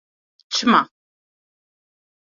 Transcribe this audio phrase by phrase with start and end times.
[0.53, 0.81] Çima?